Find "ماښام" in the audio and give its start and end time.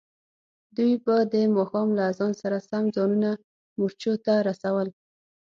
1.55-1.87